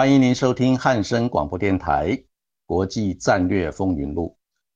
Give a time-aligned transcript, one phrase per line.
[0.00, 2.12] 欢迎您收听汉声广播电台
[2.64, 4.28] 《国际战略风云录》。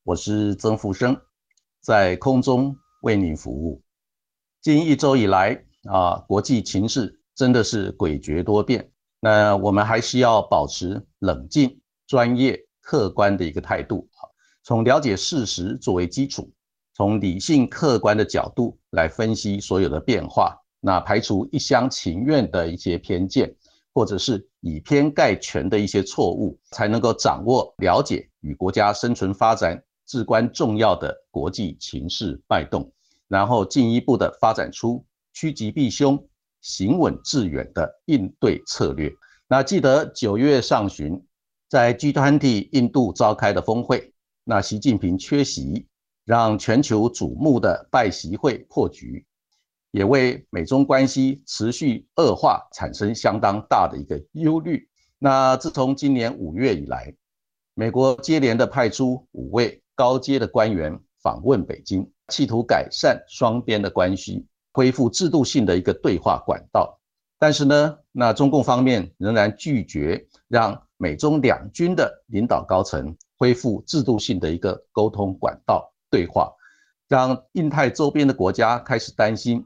[0.03, 1.17] 我是曾福生，
[1.81, 3.83] 在空中为您服务。
[4.61, 8.87] 近一周以来啊，国际情势真的是诡谲多变。
[9.19, 14.07] 那我们还是要保持冷静、专业、客观的一个态度
[14.63, 16.53] 从了解事实作为基础，
[16.93, 23.57] 从理性客观的角度来分析所有的变化，那排除一厢情愿的一些偏见，
[23.95, 29.83] 或者是以偏概全的一些错误，才能够掌握、了解与国家生存发展。
[30.07, 32.93] 至关重要的国际情势脉动，
[33.27, 36.29] 然后进一步的发展出趋吉避凶、
[36.61, 39.11] 行稳致远的应对策略。
[39.49, 41.25] 那记得九月上旬
[41.71, 44.13] 在 G20 印度召开的峰会，
[44.45, 45.87] 那习近平缺席，
[46.27, 49.25] 让全球瞩目的拜习会破局，
[49.95, 54.89] 也为美中关系持续恶化产生相当大的一个忧虑。
[55.21, 57.15] 那自从今年五月以来，
[57.75, 59.81] 美国接连的派出五位。
[59.97, 66.99] 高阶的官员访问北京，企图改善双边的关系，恢复制度性的一个对话管道。
[67.39, 76.53] 但是呢，那中共方面仍然拒绝让美中两军的领导高层恢复制度性的一个沟通管道对话，
[77.07, 79.65] 让印太周边的国家开始担心，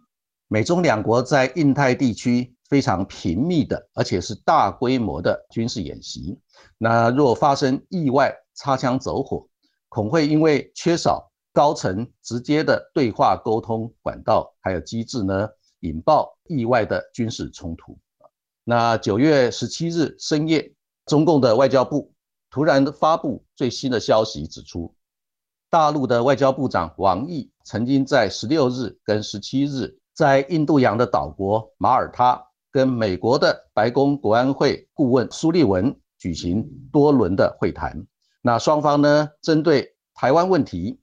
[0.50, 6.38] 美中两国在印太地区非常频密的，而且是大规模的军事演习。
[6.78, 9.47] 那若发生意外擦枪走火，
[9.91, 15.47] 恐会因为缺少高层直接的对话沟通管道，还有机制呢，
[15.81, 17.98] 引爆意外的军事冲突。
[18.64, 20.72] 那九月十七日深夜，
[21.04, 22.10] 中共的外交部
[22.48, 24.94] 突然发布最新的消息，指出
[25.69, 38.04] 大陆的外交部长王毅曾经在十六日跟十七日在印度洋的岛国马耳他跟美国的白宫国安会顾问苏利文举行多轮的会谈。
[38.42, 40.98] 那双方呢，针对台湾问题、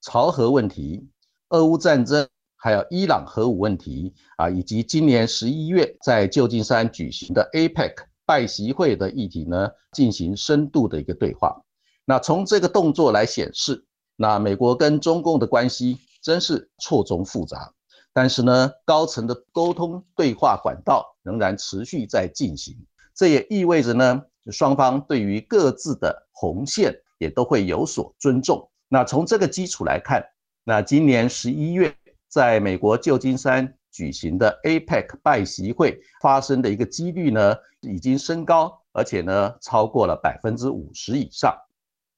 [0.00, 1.06] 朝核问题、
[1.50, 7.92] 俄乌战争，还有伊朗核武问题啊，以及今年十一月在旧金山举行的 APEC
[8.24, 11.60] 拜习会的议题呢，进行深度的一个对话。
[12.06, 13.84] 那从这个动作来显示，
[14.16, 17.74] 那美国跟中共的关系真是错综复杂。
[18.16, 22.74] 但是呢，高层的沟通对话管道仍然持续在进行，
[23.14, 24.22] 这也意味着呢。
[24.50, 28.66] 双方对于各自的红线也都会有所尊重。
[28.88, 30.24] 那从这个基础来看，
[30.64, 31.94] 那今年十一月
[32.26, 41.54] 在美国旧金山举行的 APEC 拜习会发生的一个几率呢，已经升高，而且呢超过了百分之五十以上。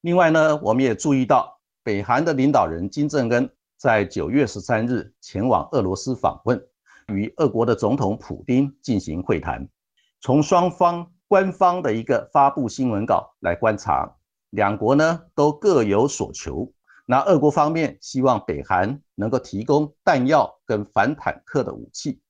[0.03, 6.63] 另外呢，我们也注意到，北韩的领导人金正恩在九月十三日前往俄罗斯访问，
[7.07, 9.67] 与俄国的总统普京进行会谈。
[10.21, 11.11] 从双方。
[11.31, 14.17] 官方的一个发布新闻稿来观察，
[14.49, 16.73] 两国呢都各有所求。
[17.05, 22.23] 那俄国方面希望北韩能够提供弹药跟反坦克的武器，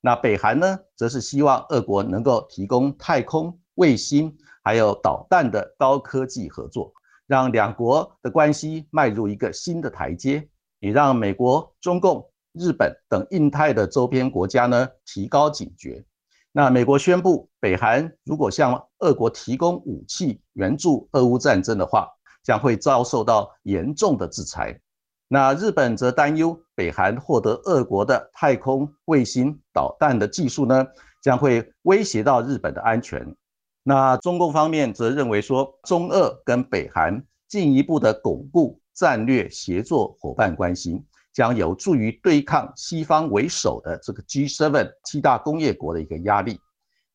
[0.00, 6.92] 那北韩呢则是希望俄国能够提供太空卫星还有导弹的高科技合作，
[7.28, 10.48] 让两国的关系迈入一个新的台阶，
[10.80, 16.04] 也让美国、中共、日本等印太的周边国家呢提高警觉。
[16.52, 22.08] 那美国宣布，北韩如果向俄国提供武器援助俄乌战争的话，
[22.42, 24.80] 将会遭受到严重的制裁。
[25.28, 30.84] 那日本则担忧，北韩获得俄国的太空卫星导弹的技术呢，
[31.22, 33.36] 将会威胁到日本的安全。
[33.84, 41.02] 那中共方面则认为说，中俄跟北韩进一步的巩固战略协作伙伴关系。
[41.32, 46.58] 将有助于对抗西方为首的这个 G7 七大工业国的一个压力，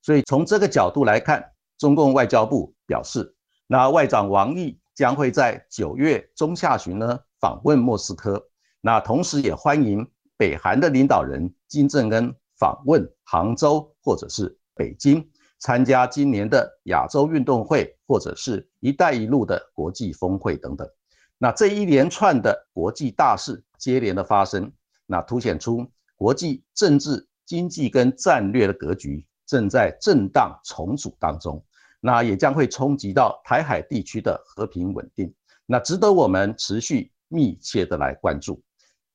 [0.02, 1.44] 所以从这个角度来看，
[1.78, 3.36] 中共外交部表示，
[3.68, 8.42] 那外长王毅将会在九月中下旬呢访问莫斯科，
[8.80, 15.30] 那同时也欢迎北韩的领导人金正恩访问杭州或者是北京，
[15.60, 20.90] 参加今年的亚洲运动会，或者是一带一路的国际峰会等等。
[21.38, 24.72] 那这一连串的国际大事接连的发生，
[25.06, 25.86] 那凸显出
[26.16, 31.64] 国际政治、经济跟战略的格局正在震荡重组当中。
[32.00, 35.34] 那也将会冲击到台海地区的和平稳定，
[35.66, 38.62] 那值得我们持续密切的来关注。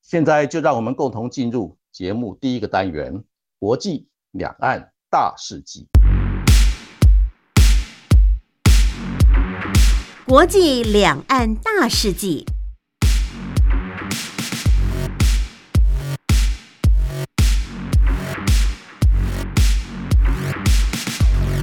[0.02, 3.22] 现在就让我们共同进入节目第一个单元：
[3.60, 5.89] 国际两岸大事记。
[10.30, 12.46] 国际两岸大事记。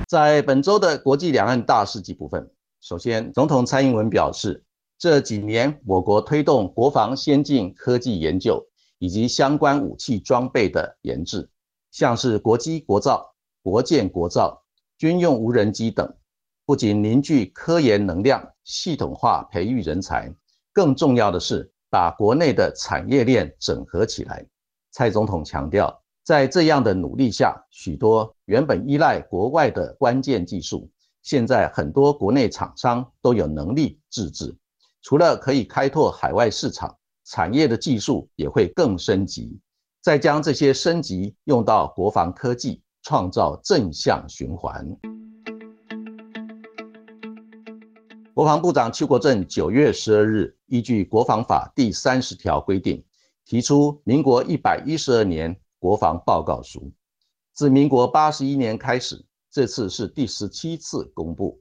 [0.10, 4.66] 在本周的国际两岸大事记部分，首先，总统蔡英文表示，
[5.00, 8.62] 这几年我国推动国防先进科技研究
[9.00, 11.50] 以及相关武器装备的研制，
[11.90, 13.34] 像是国机国造、
[13.64, 14.62] 国建国造、
[14.98, 16.14] 军用无人机等，
[16.66, 20.32] 不仅凝聚科研能量，系统化培育人才，
[20.72, 24.46] 更重要的是把国内的产业链整合起来。
[24.92, 26.04] 蔡总统强调。
[26.24, 30.92] 在这样的努力下，许多原本依赖国外的关键技术，
[31.24, 34.54] 现在很多国内厂商都有能力自制。
[35.02, 39.58] 除了可以开拓海外市场，产业的技术也会更升级。
[40.02, 44.86] 再将这些升级用到国防科技，创造正向循环。
[48.38, 53.04] 国防部长邱国正九月十二日依据国防法第三十条规定，
[53.44, 55.60] 提出民国一百一十二年。
[55.80, 56.92] 国防报告书
[57.52, 61.60] 自民国八十一年开始，这次是第十七次公布，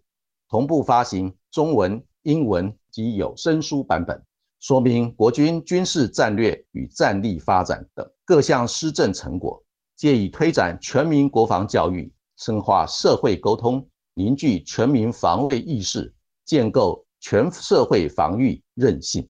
[0.51, 4.23] 同步发行中文、英文及有声书版本，
[4.61, 9.65] 说明国军军事战略与战力发展等各项施政成果，
[9.97, 16.15] 借以推展全民国防教育，深化社会沟通，凝聚全民防卫意识，
[16.47, 19.27] 建构全社会防御韧性。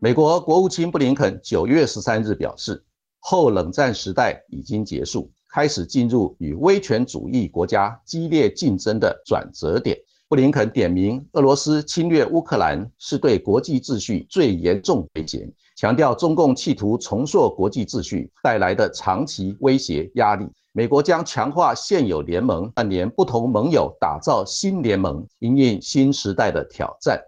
[0.00, 2.84] 美国国务卿布林肯九月十三日表示，
[3.20, 9.96] 后冷战时代已经结束，开始进入与威权主义国家激烈竞争的转折点。
[10.30, 20.46] 布林肯点名俄罗斯侵略乌克兰是对国际秩序最严重威胁，强调中共企图重塑国际秩序带来的长期威胁压力。
[20.70, 27.20] 美国将强化现有联盟，串联不同盟友，打造新联盟，应应新时代的挑战。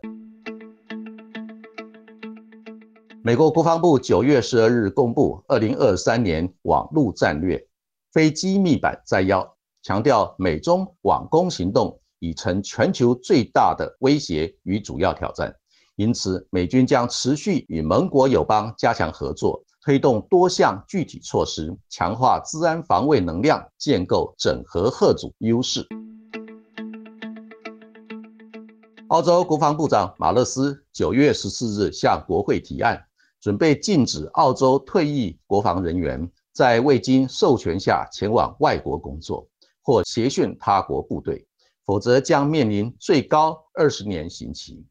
[3.25, 7.67] 美国国防部九月十二日公布二零二三年网络战略
[8.13, 15.53] 非机密版摘要，强调美中网攻行动已成全球最大的威胁与主要挑战，
[15.97, 25.85] 因此美军将持续与盟国友邦加强合作，推动多项具体措施，强化治安防卫能量，建构整合贺主优势。
[29.09, 33.05] 澳洲国防部长马勒斯九月十四日向国会提案。
[33.41, 39.45] 准备禁止澳洲退役国防人员在未经授权下前往外国工作
[39.83, 41.45] 或协训他国部队，
[41.84, 44.84] 否则将面临最高二十年刑期。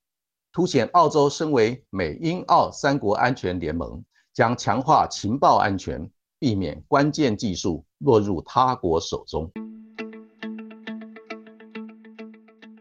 [0.51, 4.03] 凸显澳洲身为美英澳三国安全联盟，
[4.33, 6.09] 将强化情报安全，
[6.39, 9.49] 避免关键技术落入他国手中。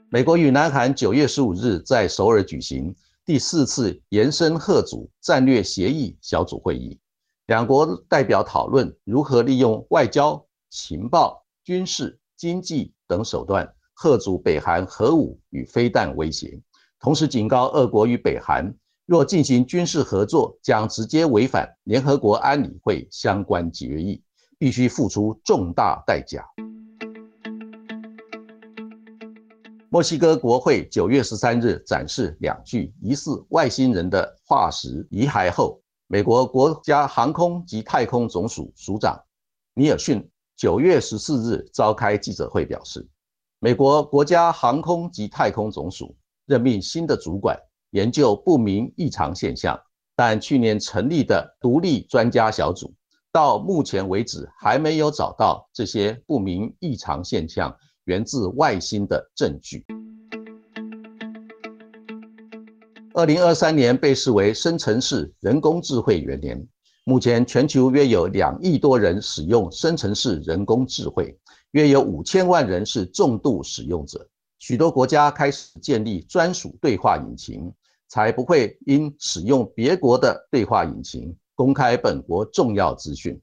[0.09, 2.95] 美国与南韩九月十五日在首尔举行。
[3.25, 6.99] 第四次延伸贺组战略协议小组会议，
[7.47, 16.59] 两国代表讨论如何利用外交、情报、军事、经济等手段贺阻北韩核武与飞弹威胁，
[17.01, 24.23] 同时警告俄国与北韩，若进行军事合作，将直接违反联合国安理会相关决议，
[24.59, 26.43] 必须付出重大代价。
[29.91, 39.23] 墨西哥国会九月十三日展示两具疑似外星人的化石遗骸后，美国国家航空及太空总署署长
[39.75, 40.27] 尼尔逊
[40.57, 43.07] 九月十四日召开记者会表示，
[43.63, 47.59] 美国国家航空及太空总署任命新的主管
[47.91, 49.79] 研究不明异常现象，
[50.17, 52.95] 但去年成立的独立专家小组
[53.31, 57.77] 到目前为止还没有找到这些不明异常现象。
[58.05, 59.85] 源自外星的证据。
[63.13, 66.67] 二零二三年被视为生成式人工智慧元年，
[67.05, 71.39] 目前全球约有两亿多人使用生成式人工智慧，
[71.73, 74.29] 约有五千万人是重度使用者。
[74.59, 77.73] 许多国家开始建立专属对话引擎，
[78.09, 83.41] 才不会因使用别国的对话引擎公开本国重要资讯。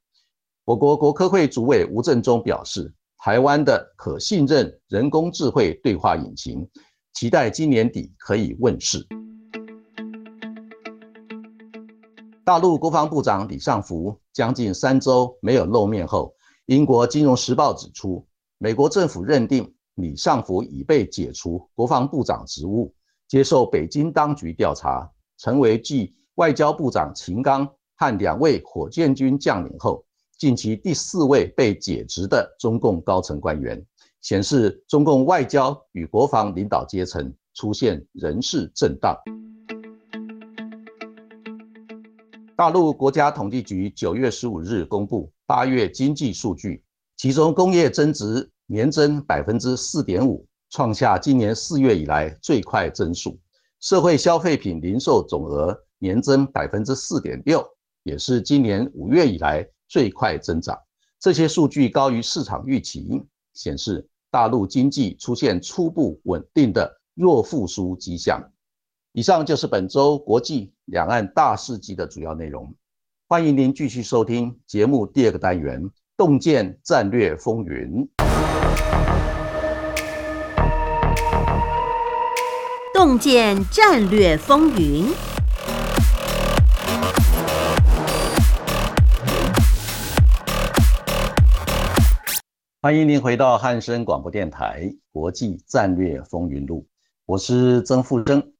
[0.65, 6.67] 我国国科会主委吴振中表示，台湾的可信任人工智慧对话引擎，
[7.13, 9.07] 期待今年底可以问世。
[12.43, 16.33] 大陆国防部长李尚福将近三周没有露面后，
[16.67, 22.93] 英国金融时报指出，美国政府认定李尚福已被解除国防部长职务，
[23.25, 30.03] 接受北京当局调查，成为继外交部长秦刚和两位火箭军将领后。
[30.37, 33.81] 近期第四位被解职的中共高层官员，
[34.19, 39.17] 显示中共外交与国防领导阶层出现人事震荡。
[42.57, 46.83] 大陆国家统计局九月十五日公布八月经济数据，
[47.15, 53.31] 其中工业增值年增百分之四点五，创下今年四月以来最快增速；
[53.79, 57.65] 社会消费品零售总额年增百分之四点六，
[58.03, 59.67] 也是今年五月以来。
[59.89, 60.77] 最快增长，
[61.17, 63.23] 这些数据高于市场预期，
[63.53, 68.51] 显示大陆经济出现初步稳定的弱复苏迹象。
[69.13, 72.75] 以上就是本周国际两岸大事记的主要内容。
[73.29, 75.83] 欢迎您继续收听节目第二个单元
[76.15, 78.07] 《洞见战略风云》。
[82.93, 85.07] 洞见战略风云。
[92.81, 96.79] 欢迎您回到汉声广播电台《国际战略风云录》，
[97.25, 98.53] 我是曾富生，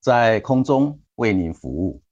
[0.00, 2.02] 在空中为您服务。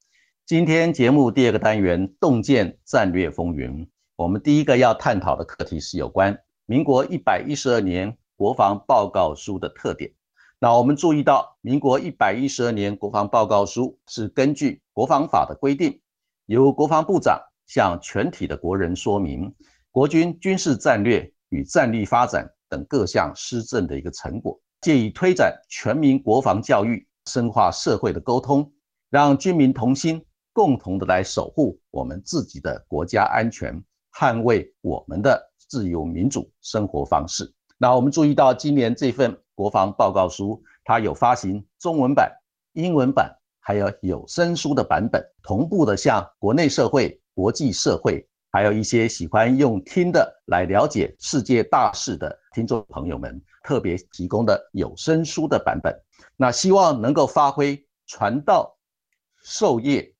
[0.46, 3.84] 今天节目第二个单元“洞见战略风云”，
[4.14, 10.12] 我们第一个要探讨的课题是有关民国一百一十二年国防报告书的特点。
[10.60, 16.00] 那我们注意到，民国一百一十二年国防报告书是根据国防法的规定，
[16.44, 19.52] 由国防部长向全体的国人说明
[19.90, 21.28] 国军军事战略。
[21.48, 28.72] 与战力发展等各项施政的一个成果，借以推展全民国防教育，深化社会的沟通，
[29.10, 30.25] 让军民同心，
[30.56, 33.78] 共同的来守护我们自己的国家安全，
[34.18, 37.52] 捍卫我们的自由民主生活方式。
[37.76, 42.32] 那我们注意到，今年这份国防报告书，它有发行中文版、
[42.72, 48.26] 英文版，还有有声书的版本，同步的向国内社会、国际社会。
[48.50, 55.94] 还有一些喜欢用听的来了解世界大事的听众朋友们，特别提供的有声书的版本，
[56.34, 58.74] 那希望能够发挥传道
[59.42, 60.10] 授业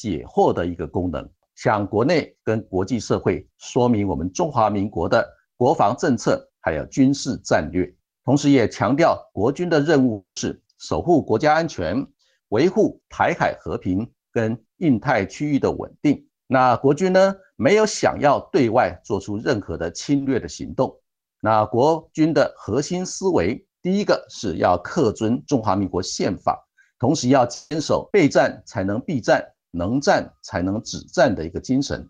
[0.00, 5.28] 解惑的一个功能，向国内跟国际社会说明我们中华民国的
[5.58, 12.02] 国防政策还有军事战略，同时也强调国军的任务是守护国家安全，
[12.48, 16.26] 维护台海和平跟印太区域的稳定。
[16.46, 17.34] 那国军呢？
[17.56, 20.98] 没有想要对外做出任何的侵略的行动。
[21.42, 26.58] 那国军的核心思维，第一个是要恪遵中华民国宪法，
[26.98, 32.08] 同时要坚守备战才能避战，能战才能止战的一个精神。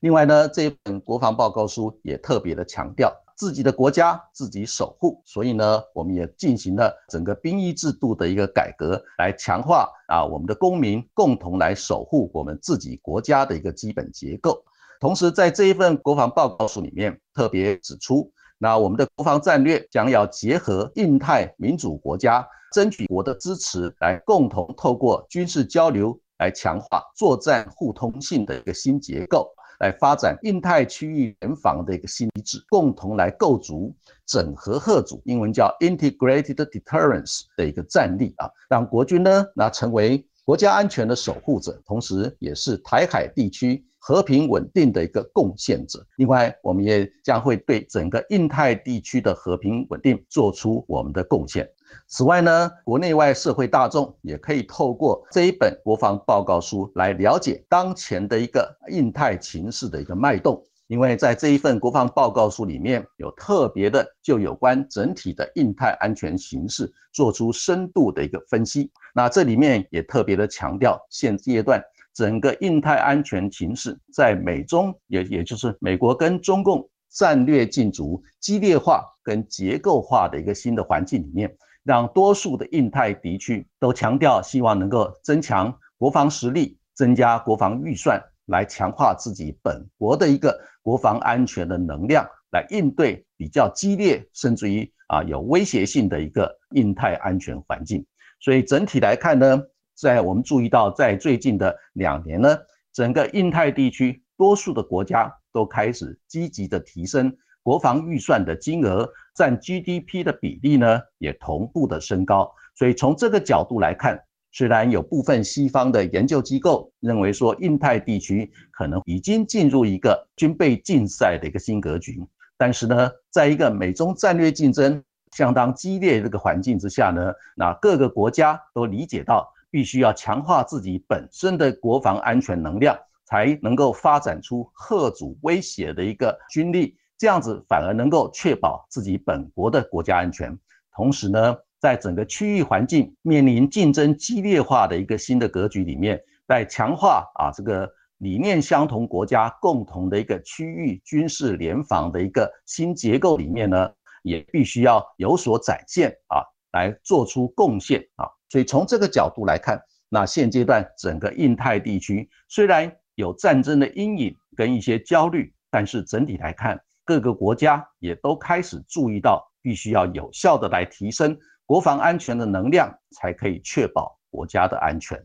[0.00, 14.62] 另外呢，这一本国防报告书也特别的强调自己的国家自己守护，所以呢，我们也进行了整个兵役制度的一个改革，来强化啊我们的公民共同来守护我们自己国家的一个基本结构。
[15.00, 33.94] 同时，在这一份国防报告书里面特别指出，那我们的国防战略将要结合印太民主国家争取国的支持，来共同透过军事交流来强化作战互通性的一个新结构，来发展印太区域联防的一个新机制，共同来构筑
[34.26, 43.84] 整合贺组，英文叫 Integrated Deterrence 的一个战力啊，让国军呢那成为国家安全的守护者，同时也是台海地区。
[44.02, 46.02] 和平稳定的一个贡献者。
[46.16, 51.68] 另外，我们也将会对整个印太地区的和平稳定做出我们的贡献。
[52.06, 60.62] 此外呢，国内外社会大众也可以透过这一本国防报告书来了解当前的一个印太情势的一个脉动。
[60.88, 68.90] 因为在这一份国防报告书里面有特别的就有关整体的印太安全形势做出深度的一个分析。
[69.14, 71.80] 那这里面也特别的强调现阶段。
[72.12, 98.04] 整个印太安全形势，在美中也也就是美国跟中共战略竞逐激烈化跟结构化的一个新的环境里面，让多数的印太地区都强调希望能够增强国防实力，增加国防预算，来强化自己本国的一个国防安全的能量，来应对比较激烈甚至于啊有威胁性的一个印太安全环境。
[98.40, 99.62] 所以整体来看呢。
[99.96, 102.56] 在我们注意到，在最近的两年呢，
[102.90, 112.50] 整个印太地区多数的国家都开始积极的提升国防预算的金额，占 GDP 的比例呢也同步的升高。
[112.74, 114.18] 所以从这个角度来看，
[114.52, 122.20] 虽然有部分西方的研究机构认为说印太地区可能已经进入一个军备竞赛的一个新格局，
[122.56, 125.02] 但是呢，在一个美中战略竞争
[125.32, 140.58] 相当激烈这个环境之下呢，那各个国家都理解到必须要强化自己本身的国防安全能量，才能够发展出贺阻威胁的一个军力，这样子反而能够确保自己本国的国家安全，
[140.96, 141.54] 同时呢。
[141.80, 153.90] 在整个区域环境面临竞争激烈化的一个新的格局里面，在强化啊这个理念相同国家共同的一个区域军事联防的一个新结构里面呢，
[154.22, 158.28] 也必须要有所展现啊，来做出贡献啊。
[158.50, 166.78] 所以从这个角度来看，那现阶段整个印太地区虽然有战争的阴影跟一些焦虑，但是整体来看，
[167.10, 171.36] 各个国家也都开始注意到，必须要有效的来提升。
[171.66, 175.20] 国防安全的能量才可以确保国家的安全。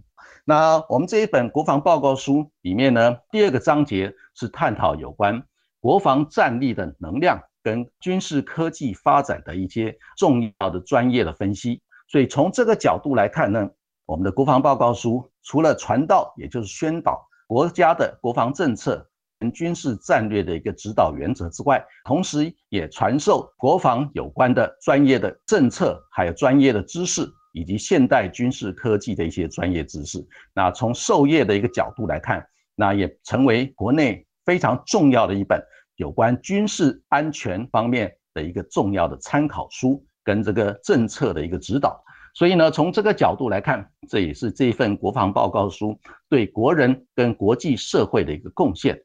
[0.45, 5.43] 那我们这一本国防报告书里面呢，第二个章节是探讨有关
[5.79, 11.83] 国防战力的能量跟军事科技发展的一些重要的专业的分析。
[12.07, 13.69] 所以从这个角度来看呢，
[14.07, 19.07] 我们的国防报告书除了传道，也就是宣导国家的国防政策。
[19.53, 30.25] 军事战略的一个指导原则之外，同时也传授国防有关的专业的政策，还有专业的知识，以及现代军事科技的一些专业知识。
[30.53, 35.61] 那从授业的一个角度来看，那也成为国内非常重要的一本
[35.95, 42.01] 有关军事安全方面的一个重要的参考书，跟这个政策的一个指导。
[42.33, 49.01] 所以呢，从这个角度来看，这也是这份国防报告书对国人跟国际社会的一个贡献。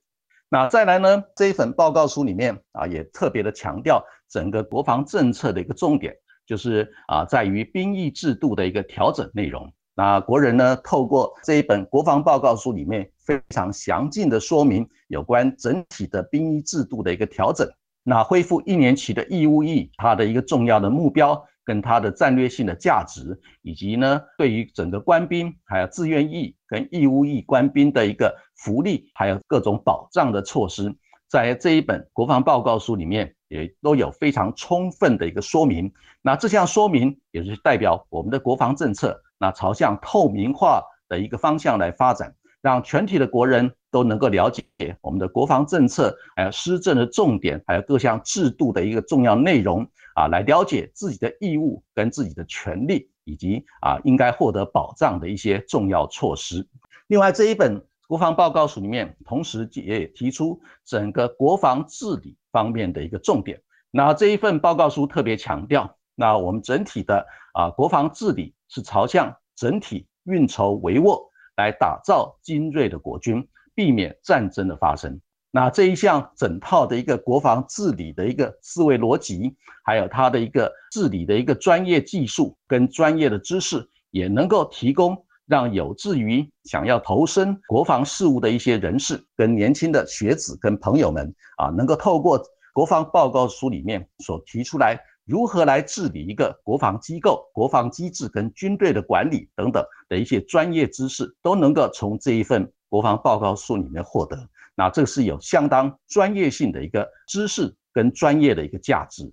[0.52, 1.22] 那再来呢？
[1.36, 6.12] 这一份报告书里面啊，也特别的强调整个国防政策的一个重点，
[6.44, 9.72] 就是啊，在于兵役制度的一个调整内容。
[9.94, 17.64] 那国人呢，透过这一本国防报告书里面非常详尽的说明有关整体的兵役制度的一个调整，
[18.02, 21.40] 那恢复一年期的义务役，它的一个重要的目标。
[21.62, 30.94] 跟它的战略性的价值，以及呢，对于整个官兵还有自愿役跟义务役官兵的一个福利，还有各种保障的措施，
[31.28, 35.90] 在这一本国防报告书里面也都有非常充分的一个说明。
[36.20, 44.62] 那这项说明也是代表我们的国防政策，那朝向透明化的一个方向来发展，让全体的国人都能够了解
[45.00, 49.88] 我们的国防政策，还有施政的重点，还有各项制度的一个重要内容。
[50.16, 56.66] 啊，来了解自己的义务跟自己的权利，以及啊应该获得保障的一些重要措施。
[57.06, 63.62] 另外，这一本国防报告书里面，同时也提出整个国防治理方面的一个重点。
[63.92, 71.22] 那这一份报告书特别强调，那我们整体的啊国防治理是朝向整体运筹帷幄，
[71.56, 73.46] 来打造精锐的国军，
[73.76, 75.20] 避免战争的发生。
[75.52, 92.40] 那这一项整套的一个国防治理的一个思维逻辑，还有它的一个治理的一个专业技术跟专业的知识，也能够提供让有志于想要投身国防事务的一些人士跟年轻的学子跟朋友们啊，能够透过
[92.72, 104.38] 国防报告书里面所提出来如何来治理一个国防机构、国防机制跟军队的管理等等的一些专业知识，都能够从这一份国防报告书里面获得。
[104.76, 109.28] 那这是有相当专业性的一个知识跟专业的一个价值，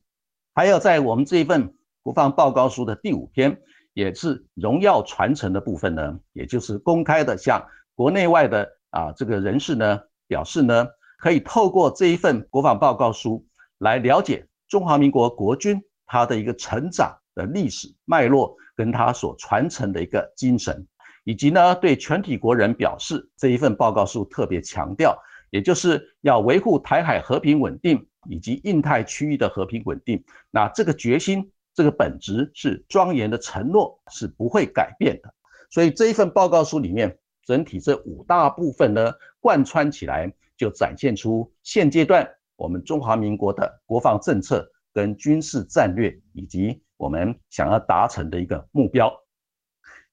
[0.56, 3.56] 还有在我们这一份国防报告书的第五篇，
[3.98, 7.60] 也是荣耀传承的部分呢，也就是公开的向
[7.96, 13.44] 国内外的啊这个人士呢表示呢，可以透过这一份国防报告书
[13.80, 20.86] 来了解中华民国国军它的一个成长的历史脉络，跟它所传承的一个精神，
[21.24, 25.18] 以及呢对全体国人表示这一份报告书特别强调。
[25.50, 35.32] 也就是要维护台海和平稳定以及印太区域的和平稳定，那这个决心、这个本质是庄严的承诺，是不会改变的。
[35.70, 49.14] 所以这一份报告书里面，整体这五大部分呢，贯穿起来，就展现出现阶段我们中华民国的国防政策跟军事战略，以及我们想要达成的一个目标。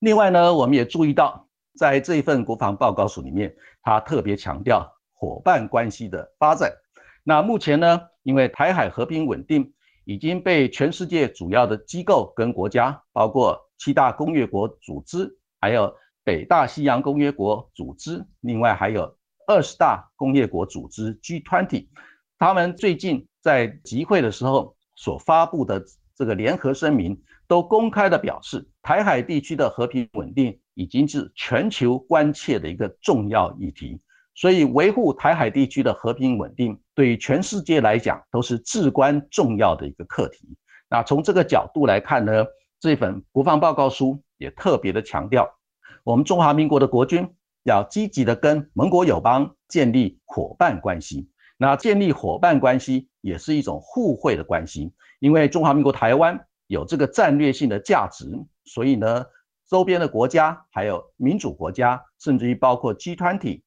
[0.00, 1.48] 另外呢，我们也注意到，
[1.78, 4.92] 在这一份国防报告书里面，它特别强调。
[5.16, 6.70] 伙伴关系的发展。
[7.22, 9.72] 那目前呢，因为台海和平稳定
[10.04, 21.86] 已经被全世界主要的机构跟国家，包括七大工业国组织，还有北大西洋公约国组织，另外还有二十大工业国组织 G20，
[22.38, 34.00] 他们最近在集会的时候所发布的这个联合声明，都公开的表示，台海地区的和平稳定已经是全球关切的一个重要议题。
[34.34, 40.56] 所以，维护台海地区的和平稳定，对于全世界来讲都是至关重要的一个课题。
[40.90, 42.44] 那从这个角度来看呢，
[42.80, 45.48] 这份国防报告书也特别的强调，
[46.02, 47.28] 我们中华民国的国军
[47.62, 51.30] 要积极的跟盟国友邦建立伙伴关系。
[51.56, 58.26] 那建立伙伴关系也是一种互惠的关系，因为中华民国台湾有这个战略性的价值，
[58.64, 59.24] 所以呢，
[59.68, 63.62] 周边的国家还有民主国家，甚至于包括 G 团体。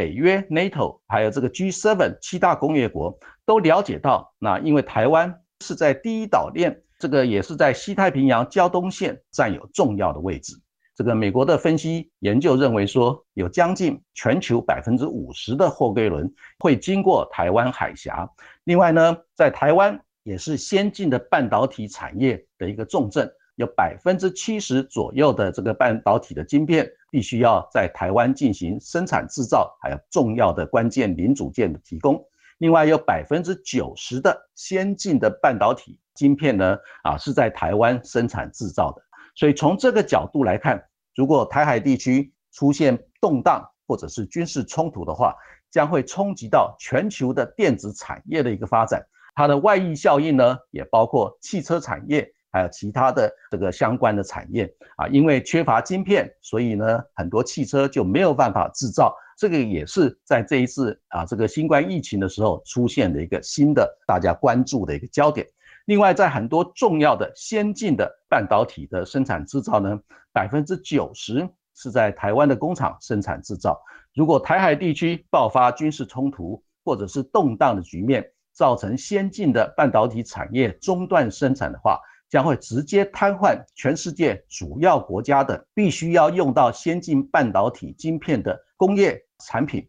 [0.00, 10.58] 北约、NATO 还有这个 G7 七大工业国都了解到，那因为台湾是在第一岛链，这个也是在西太平洋交东线占有重要的位置。
[10.96, 18.26] 这个美国的分析研究认为说，有将近全球百分之五十的货柜轮会经过台湾海峡。
[18.64, 23.30] 另外呢，在台湾也是先进的半导体产业的一个重镇。
[23.60, 32.24] 有百分之七十左右的这个半导体的晶片必须要在台湾进行生产制造，还有重要的关键零组件的提供。
[32.56, 39.02] 另外有百分之九十的先进的半导体晶片呢，啊是在台湾生产制造的。
[39.34, 40.82] 所以从这个角度来看，
[41.14, 45.34] 如果台海地区出现动荡或者是军事冲突的话，
[45.70, 49.04] 将会冲击到全球的电子产业的一个发展。
[49.34, 52.32] 它的外溢效应呢，也包括汽车产业。
[52.50, 59.14] 还有其他的这个相关的产业啊，因为缺乏晶片，所以呢，很多汽车就没有办法制造。
[59.36, 65.46] 这个也是在这一次啊，这个新冠疫情的时候出现的一个新的大家关注的一个焦点。
[65.86, 69.98] 另外，在很多重要的先进的半导体的生产制造呢，
[70.32, 73.80] 百分之九十是在台湾的工厂生产制造。
[74.14, 81.98] 如果台海地区爆发军事冲突或者是动荡的局面，造成先进的半导体产业中断生产的话，
[82.30, 89.86] 将会直接瘫痪全世界主要国家的必须要用到先进半导体晶片的工业产品，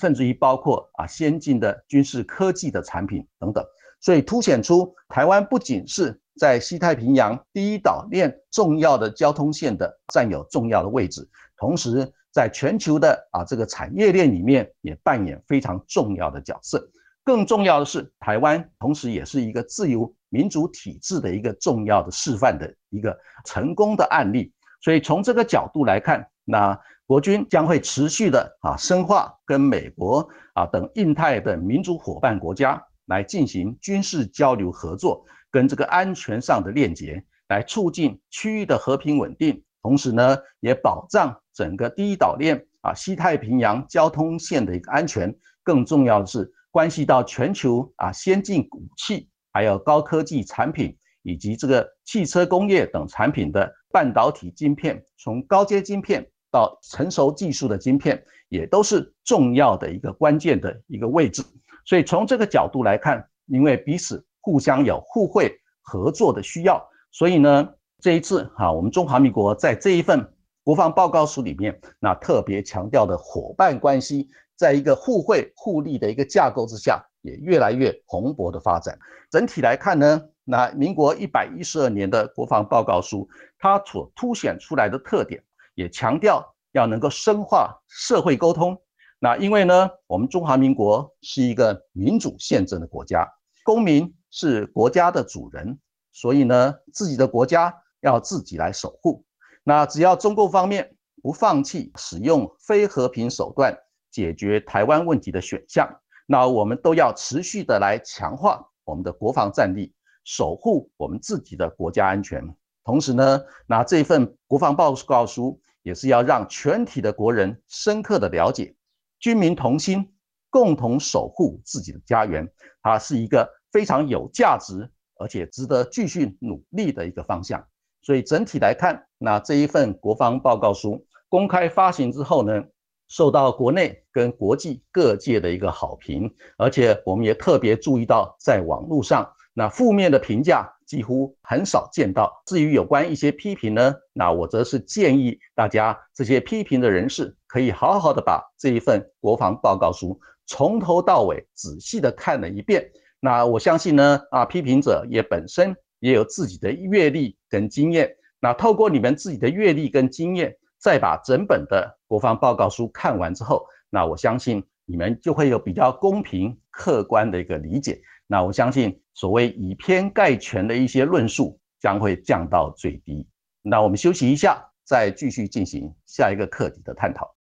[0.00, 3.62] 甚至于包括啊先进的军事科技的产品等等。
[4.00, 16.90] 所以凸显出台湾不仅是在西太平洋第一岛链重要的交通线的占有重要的位置，同时在全球的啊这个产业链里面也扮演非常重要的角色。
[17.22, 24.52] 更重要的是，台湾同时也是一个自由民主体制的一个重要的示范的一个成功的案例。
[24.82, 45.32] 所以从这个角度来看，那国军将会持续的啊深化跟美国啊等印太的民主伙伴国家来进行军事交流合作，跟这个安全上的链接，来促进区域的和平稳定，同时呢也保障整个第一岛链啊西太平洋交通线的一个安全。
[45.62, 46.52] 更重要的是。
[46.74, 61.42] 关系到全球啊先进武器，还有高科技产品，以及这个汽车工业等产品的半导体晶片，从高阶晶片到成熟技术的晶片，也都是重要的一个关键的一个位置。
[61.86, 67.68] 所以从这个角度来看，因为彼此互相有互惠合作的需要，所以呢，
[68.00, 70.28] 这一次哈，我们中华民国在这一份
[70.64, 74.28] 国防报告书里面，那特别强调的伙伴关系。
[74.56, 78.96] 在一个互惠互利的一个架构之下，也越来越蓬勃的发展。
[79.30, 83.26] 整体来看呢，那民国一百一十二年的国防报告书，
[83.58, 85.42] 它所凸显出来的特点，
[85.74, 88.78] 也强调要能够深化社会沟通。
[89.18, 93.26] 那因为呢，我们中华民国是一个民主宪政的国家，
[93.64, 95.78] 公民是国家的主人，
[96.12, 99.24] 所以呢，自己的国家要自己来守护。
[99.62, 103.74] 那只要中共方面不放弃使用非和平手段。
[104.10, 105.92] 解决台湾问题的选项，
[106.26, 112.42] 那我们都要持续的来强化我们的国防战力，守护我们自己的国家安全。
[112.82, 118.74] 同时呢，那这份国防报告书也是要让全体的国人深刻的了解，
[119.18, 120.14] 军民同心，
[120.50, 122.50] 共同守护自己的家园，
[122.82, 127.66] 它是一个非常有价值而且值得继续努力的一个方向。
[128.02, 132.62] 所以整体来看，那这一份国防报告书公开发行之后呢？
[133.08, 142.42] 受到国内跟国际各界的一个好评，而且我们也特别注意到，在网络上那负面的评价几乎很少见到。
[142.46, 152.90] 至于有关一些批评呢，那我则是建议大家这些批评的人士可以好好的把这一份国防报告书从头到尾仔细的看了一遍。
[153.20, 158.16] 那我相信呢，啊，批评者也本身也有自己的阅历跟经验。
[158.40, 160.56] 那透过你们自己的阅历跟经验。
[160.84, 167.98] 再把整本的国防报告书看完之后，那我相信你们就会有比较公平客观的一个理解。
[168.26, 173.26] 那我相信所谓以偏概全的一些论述将会降到最低。
[173.62, 177.34] 那我们休息一下，再继续进行下一个课题的探讨。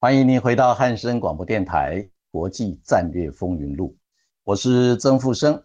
[0.00, 1.96] 欢迎您回到汉声广播电台
[2.38, 3.88] 《国际战略风云录》，
[4.44, 5.60] 我是曾富生，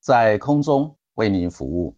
[0.00, 1.94] 在空中为您服务。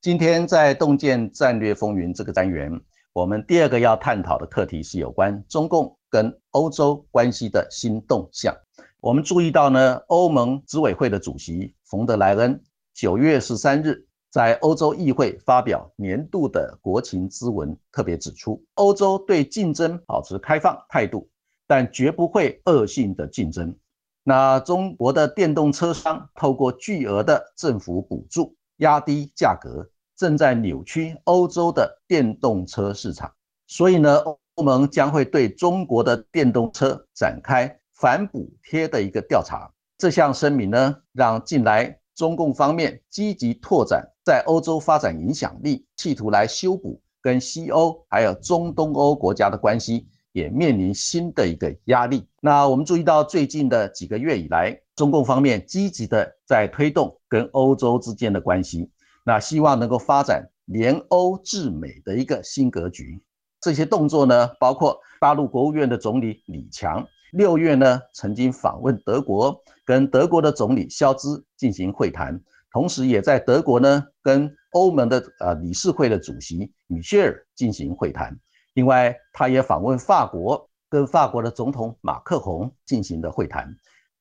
[0.00, 2.70] 今天在“洞见战略风云”这个单元，
[3.12, 8.54] 我们第二个要探讨的课题是有关中共跟欧洲关系的新动向。
[9.00, 12.62] 我们注意到呢，欧盟执委会的主席冯德莱恩
[12.94, 14.06] 九月十三日。
[14.30, 21.28] 在欧洲议会发表年度的国情咨文，特别指出，欧洲对竞争保持开放态度，
[21.66, 23.76] 但绝不会恶性的竞争。
[24.22, 33.32] 那中国的电动车商透过巨额的政府补助压低价格，正在扭曲欧洲的电动车市场。
[33.66, 39.70] 所以呢，欧盟将会对中国的电动车展开反补贴的一个调查。
[39.98, 41.98] 这项声明呢，让近来。
[42.16, 52.26] 中共方面积极拓展在欧洲发展影响力，企图来修补跟西欧还有中东欧国家的关系，也面临新的一个压力。
[52.40, 58.90] 那我们注意到最近的几个月以来，中共方面积极的在推动跟欧洲之间的关系，
[59.24, 63.22] 那希望能够发展联欧制美的一个新格局。
[63.60, 67.06] 这些动作呢，包括大陆国务院的总理李强。
[67.30, 72.40] 六月呢，曾经访问德国，跟德国的总理肖兹进行会谈，
[72.72, 78.36] 同时也在德国呢，跟欧盟的呃理事会的主席米歇尔进行会谈。
[78.74, 83.74] 另外，他也访问法国，跟法国的总统马克宏进行的会谈。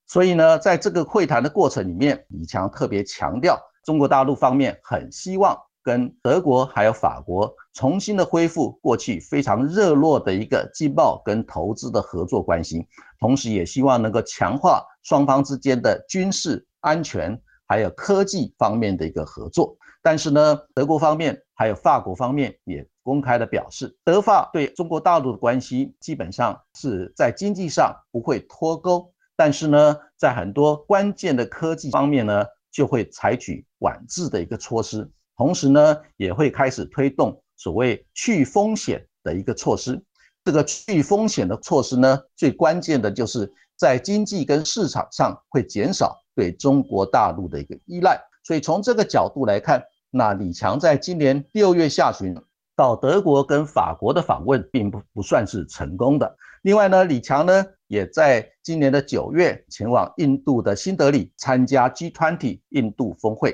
[0.07, 5.57] 所以呢，在这个会谈的过程里面，李强特别强调，中国大陆方面很希望。
[5.85, 12.87] 跟德国还有法国重新的恢复过去非常热络的一个经贸跟投资的合作关系，
[13.19, 17.37] 同时也希望能够强化双方之间的军事安全
[17.67, 19.75] 还有科技方面的一个合作。
[20.01, 35.07] 但是呢，德国方面还有法国方面也公开的表示，德法对中国大陆的关系基本上是在经济上不会脱钩，但是呢，在很多关键的科技方面呢，就会采取管制的一个措施。
[35.35, 40.01] 同时呢，也会开始推动所谓去风险的一个措施。
[40.45, 48.19] 这个去风险的措施呢，最关键的就是在经济跟市场上会减少对中国大陆的一个依赖。
[48.43, 52.35] 所以从这个角度来看，那李强在今年六月下旬
[52.75, 56.35] 到德国跟法国的访问，并不不算是成功的。
[56.63, 63.53] 另外呢，李强呢也在今年的九月前往印度的新德里参加 G20 印度峰会。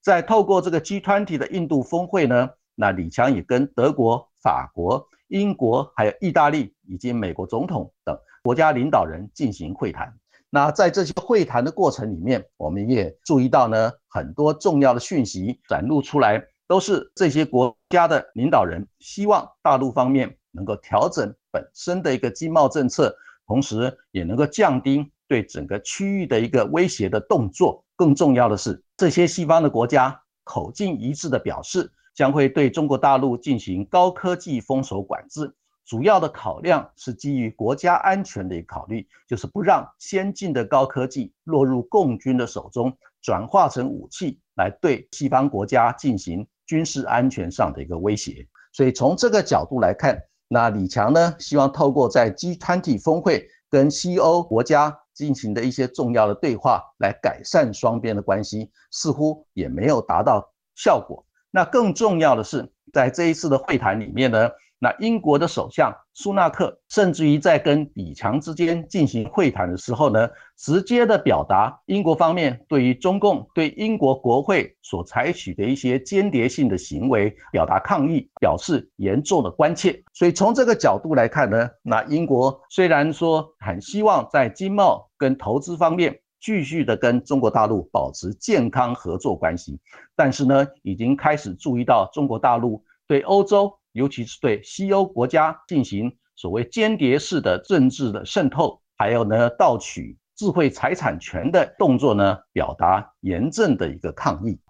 [0.00, 10.12] 在透过这个 G20 的印度峰会呢，那李强也跟德国、法国、英国还有意大利以及美国总统等国家领导人进行会谈。
[10.50, 23.12] 那在这些会谈的过程里面，我们也注意到呢，很多重要的讯息展露出来，都是这些国家的领导人希望大陆方面能够调整本身的一个经贸政策，
[23.46, 27.82] 同时也能够降低对整个区域的一个威胁的动作。
[27.96, 28.80] 更重要的是。
[28.96, 35.54] 这些西方的国家口径一致的表示，将会对中国大陆进行高科技封锁管制，
[35.86, 48.46] 主要的考量是基于国家安全的一个考虑，就是不让先进的高科技落入共军的手中，转化成武器来对西方国家进行军事安全上的一个威胁。
[48.72, 54.96] 所以从这个角度来看，那李强呢，希望透过在 G20 峰会跟西欧国家。
[55.18, 61.26] 进行的一些重要的对话，来改善双边的关系，似乎也没有达到效果。
[61.50, 64.48] 那更重要的是，在这一次的会谈里面呢。
[64.80, 80.00] 那英国的首相苏纳克甚至于在跟李强之间进行会谈的时候呢，直接的表达英国方面对于中共对英国国会所采取的一些间谍性的行为表达抗议，表示严重的关切。
[80.14, 89.80] 所以从这个角度来看呢，那英国虽然说很希望在经贸跟投资方面继续的跟中国大陆保持健康合作关系，
[90.14, 93.77] 但是呢，已经开始注意到中国大陆对欧洲。
[93.92, 104.60] 尤其是对西欧国家进行所谓间谍式的政治的渗透，还有呢盗取智慧财产权的动作呢，表达严正的一个抗议。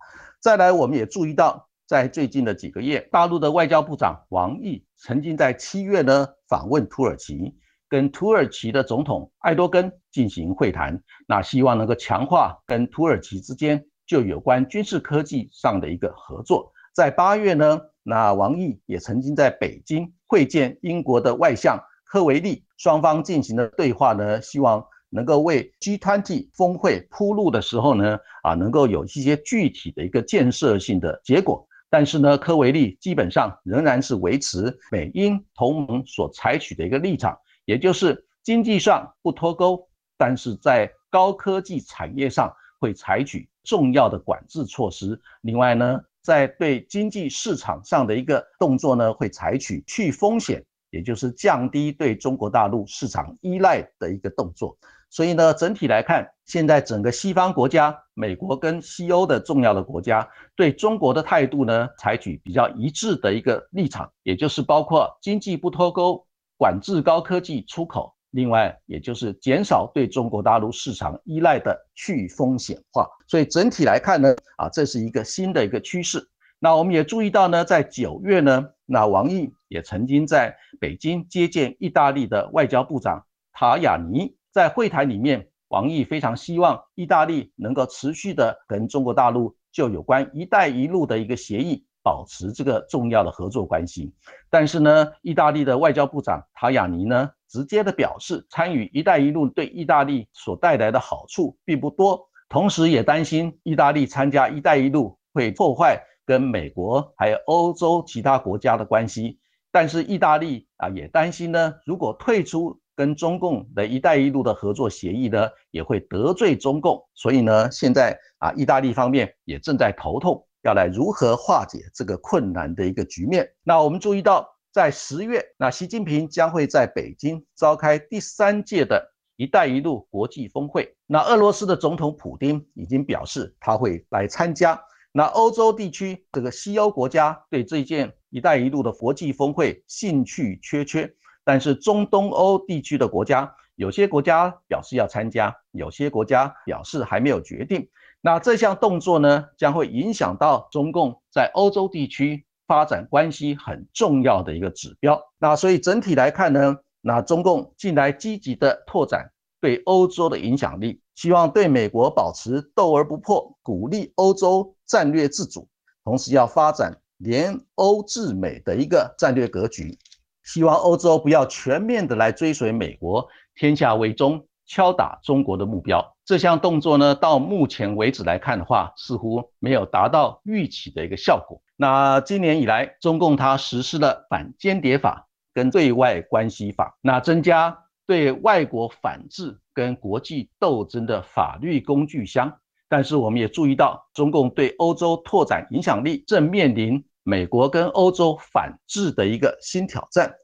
[0.41, 7.55] 再来，我们也注意到，在最近的几个月，大陆的外交部长王毅曾经在七月呢访问土耳其，
[7.89, 16.73] 跟土耳其的总统埃多根进行会谈，那希望能够强化跟土耳其之间就有关军事科技上的一个合作。
[16.95, 31.69] 在八月呢，那王毅也曾经在北京会见英国的外相科维利，双方进行了对话呢，希望能够为 G20 峰会铺路的时候呢，啊，能够有一些具体的一个建设性的结果。
[31.91, 45.21] 但是呢，科维利基本上仍然是维持美英同盟所采取的一个立场，也就是经济上不脱钩，但是在高科技产业上会采取重要的管制措施。
[45.43, 54.77] 另外呢，在对经济市场上的一个动作呢，会采取去风险，也就是降低对中国大陆市场依赖的一个动作。
[55.09, 66.27] 所以呢，整体来看，现在整个西方国家，美国跟西欧的重要的国家对中国的态度呢，采取比较一致的一个立场，也就是包括经济不脱钩、
[66.59, 73.09] 管制高科技出口，另外也就是减少对中国大陆市场依赖的去风险化。
[73.27, 76.29] 所以整体来看呢，啊，这是一个新的一个趋势。
[76.59, 84.37] 那我们也注意到呢，在九月呢，那王毅也曾经在北京接见意大利的外交部长塔雅尼。
[84.51, 94.11] 在会谈里面，王毅非常希望意大利能够持续的跟中国大陆就有关“一带一路”的一个协议保持这个重要的合作关系。
[94.49, 109.39] 但是呢，意大利的外交部长塔雅尼呢，直接的表示，参与“一带一路”对意大利所带来的好处并不多，同时也担心意大利参加“一带一路”会破坏跟美国还有欧洲其他国家的关系。
[109.71, 112.81] 但是意大利啊，也担心呢，如果退出。
[112.99, 123.51] 跟中共的一带一路的合作协议呢，也会得罪中共，所以呢，现在啊，意大利方面也正在头痛，要来如何化解这个困难的一个局面。
[123.63, 130.95] 那我们注意到，在十月，那习近平将会在北京召开第三届的一带一路国际峰会。
[131.07, 134.79] 那俄罗斯的总统普京已经表示他会来参加。
[135.11, 141.11] 那欧洲地区这个西欧国家对这件一带一路的国际峰会兴趣缺缺。
[141.45, 147.89] 但是中东欧地区的国家，有些国家表示要参加，有些国家表示还没有决定。
[148.21, 155.21] 那这项动作呢，将会影响到中共在欧洲地区发展关系很重要的一个指标。
[155.39, 165.69] 那所以整体来看呢，那中共近来积极的拓展对欧洲的影响力，希望对美国保持斗而不破，鼓励欧洲战略自主，
[166.05, 169.97] 同时要发展联欧制美的一个战略格局。
[170.43, 176.17] 希望欧洲不要全面的来追随美国“天下为中”敲打中国的目标。
[176.29, 181.63] 这项动作呢，到目前为止来看的话，似乎没有达到预期的一个效果。
[181.75, 192.61] 那今年以来，中共它实施了反间谍法跟对外关系法，那增加对外国反制跟国际斗争的法律工具箱。
[192.91, 197.03] 但是我们也注意到，中共对欧洲拓展影响力正面临。
[197.23, 200.35] 美国跟欧洲反制的一个新挑战，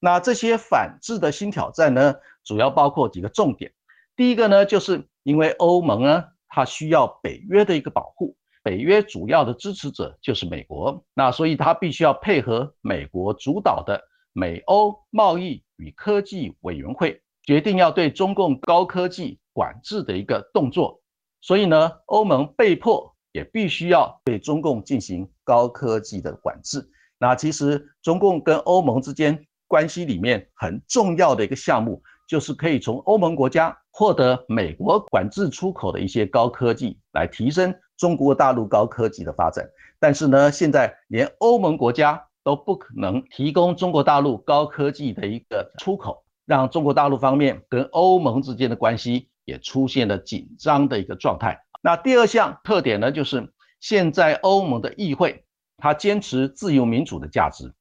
[0.00, 3.72] 那这些反制的新挑战呢，主要包括几个重点。
[4.16, 14.00] 第一个呢，就是因为欧盟呢，它需要北约的一个保护，北约主要的支持者就是美国，那所以它必须要配合美国主导的
[14.32, 21.02] 美欧贸易与科技委员会决定要对中共高科技管制的一个动作，
[21.40, 23.12] 所以呢，欧盟被迫。
[23.34, 26.88] 也必须要对中共进行高科技的管制。
[27.18, 39.64] 那其实中共跟欧盟之间关系里面很重要的一个项目，就是可以从欧盟国家获得美国管制出口的一些高科技，来提升中国大陆高科技的发展。
[40.00, 51.60] 但是呢，现在连欧盟国家都不可能提供中国大陆高科技的一个出口，让中国大陆方面跟欧盟之间的关系也出现了紧张的一个状态。
[51.80, 55.44] 那第二项特点呢，就是现在欧盟的议会，
[55.76, 57.72] 它坚持自由民主的价值，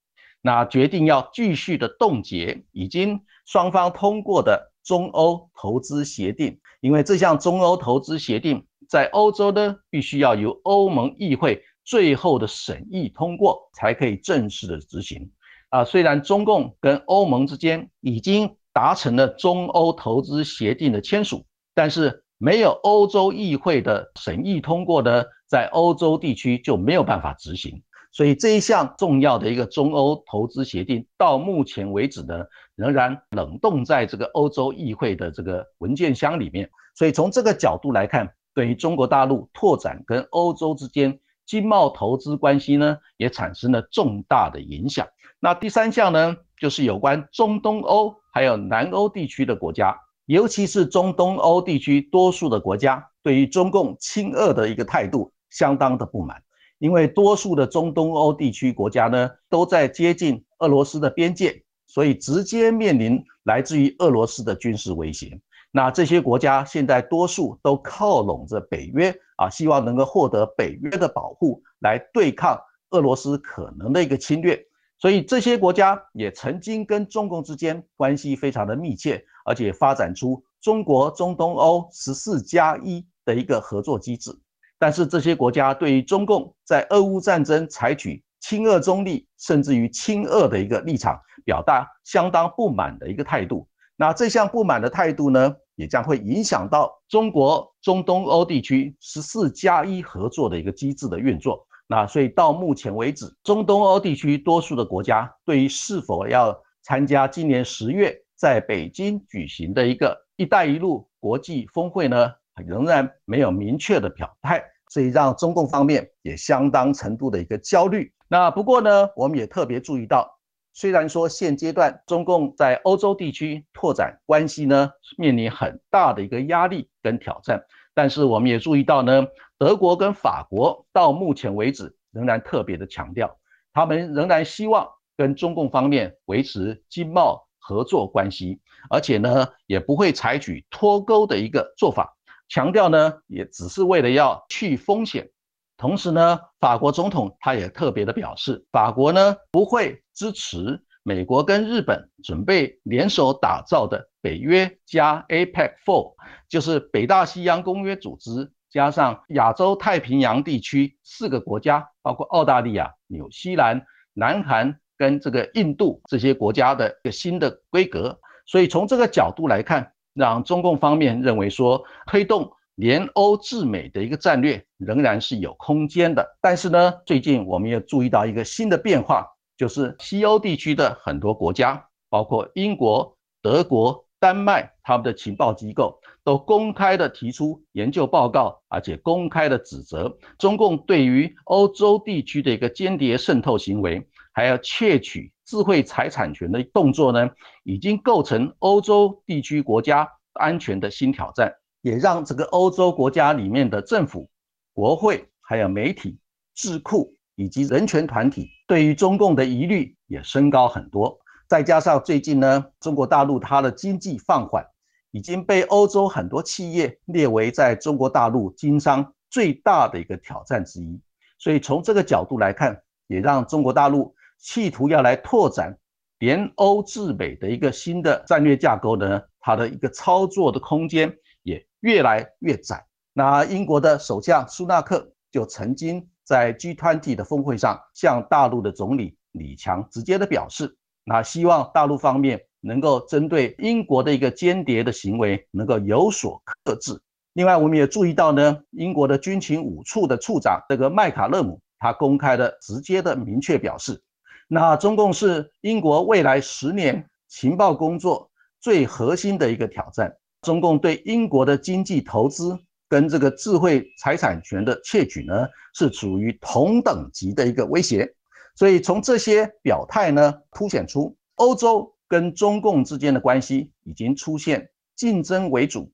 [0.44, 15.32] 那决定要继续的冻结已经双方通过的中欧投资协定，因为这项中欧投资协定在欧洲呢，必须要由欧盟议会最后的审议通过，才可以正式的执行。
[15.70, 22.20] 啊，虽然中共跟欧盟之间已经达成了中欧投资协定的签署，但是。
[22.40, 27.82] 没有欧洲议会的审议通过的，在欧洲地区就没有办法执行。
[28.12, 32.44] 所以这一项重要的一个中欧投资协定，到目前为止呢，
[32.76, 36.70] 仍然冷冻在这个欧洲议会的这个文件箱里面。
[36.96, 45.08] 所以从这个角度来看，对于中国大陆拓展跟欧洲之间经贸投资关系呢，也产生了重大的影响。
[45.40, 50.00] 那第三项呢，就是有关中东欧还有南欧地区的国家。
[50.26, 56.42] 尤其是中东欧地区多数的国家对于中共亲俄的一个态度相当的不满，
[56.80, 61.62] 因为多数的中东欧地区国家呢都在接近俄罗斯的边界，
[61.94, 65.40] 所以直接面临来自于俄罗斯的军事威胁。
[65.70, 74.60] 那这些国家现在多数都靠拢着北约啊，希望能够获得北约的保护，来对抗俄罗斯可能的一个侵略。
[74.98, 84.36] 所以这些国家也曾经跟中共之间关系非常的密切，而且发展出中国中东欧十四加一的一个合作机制。
[84.80, 93.66] 但是这些国家对于中共在俄乌战争采取亲俄中立，甚至于亲俄的一个立场，表达相当不满的一个态度。
[93.96, 95.56] 那这项不满的态度呢？
[95.76, 101.66] 也将会影响到中国中东欧地区十四加一合作的一个机制的运作。
[101.88, 112.30] 那所以到目前为止，中东欧地区多数的国家对于是否要参加今年十月在北京举行的一个“一带一路”国际峰会呢，
[112.68, 114.64] 仍然没有明确的表态，
[114.94, 118.14] 所以让中共方面也相当程度的一个焦虑。
[118.28, 120.40] 那不过呢，我们也特别注意到。
[120.72, 127.64] 虽然说现阶段中共在欧洲地区拓展关系呢，面临很大的一个压力跟挑战，
[127.96, 129.26] 但是我们也注意到呢，
[129.58, 133.36] 德国跟法国到目前为止仍然特别的强调，
[133.74, 134.88] 他们仍然希望
[135.18, 138.60] 跟中共方面维持经贸合作关系，
[138.92, 142.13] 而且呢，也不会采取脱钩的一个做法，
[142.50, 145.30] 强调呢，也只是为了要去风险。
[145.78, 156.14] 同时呢，法国总统他也特别的表示，法国呢不会支持美国跟日本准备联手打造的北约加 APEC Four，
[156.48, 168.20] 就是北大西洋公约组织加上亚洲太平洋地区四个国家，包括澳大利亚、纽西兰、南韩跟这个印度这些国家的一个新的规格。
[168.46, 172.52] 所以从这个角度来看，让中共方面认为说推动。
[172.78, 197.30] 联欧制美的一个战略仍然是有空间的，但是呢，最近我们也注意到一个新的变化，就是西欧地区的很多国家，包括英国、德国、丹麦，他们的情报机构都公开的提出研究报告，而且公开的指责中共对于欧洲地区的一个间谍渗透行为，还要窃取智慧财产权的动作呢，
[197.64, 201.54] 已经构成欧洲地区国家安全的新挑战。
[201.82, 204.30] 也让整个欧洲国家里面的政府、
[204.72, 206.18] 国会、还有媒体、
[206.56, 211.20] 智库以及人权团体对于中共的疑虑也升高很多。
[211.46, 214.66] 再加上最近呢，中国大陆它的经济放缓，
[215.12, 221.02] 已经被欧洲很多企业列为在中国大陆经商最大的一个挑战之一。
[221.38, 225.76] 所以从这个角度来看，也让中国大陆企图要来拓展
[226.20, 231.12] 联欧制美的一个新的战略架构呢，它的一个操作的空间。
[231.46, 232.86] 也越来越窄。
[233.12, 240.74] 那英国的首相苏纳克就曾经在 G20 的峰会上向大陆的总理李强直接的表示，
[241.04, 246.98] 那希望大陆方面能够针对英国的一个间谍的行为能够有所克制。
[247.34, 254.02] 另外，我们也注意到呢，英国的军情五处的处长这个麦卡勒姆，他公开的直接的明确表示，
[254.48, 258.30] 那中共是英国未来十年情报工作
[258.60, 260.16] 最核心的一个挑战。
[260.42, 268.14] 中共对英国的经济投资跟这个智慧财产权的窃取呢，是处于同等级的一个威胁。
[268.56, 275.92] 所以从这些表态呢，凸显出欧洲跟中共之间的关系已经出现竞争为主、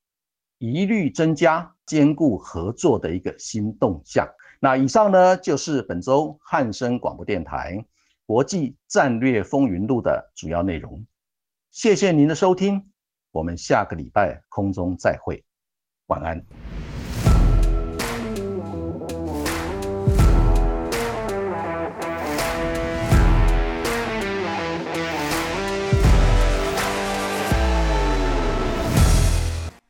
[0.58, 4.28] 疑虑增加、兼顾合作的一个新动向。
[4.60, 7.82] 那以上呢，就是本周汉声广播电台
[8.30, 11.04] 国际战略风云录的主要内容。
[11.72, 12.92] 谢谢您的收听。
[13.32, 15.44] 我们下个礼拜空中再会，
[16.06, 16.40] 晚安。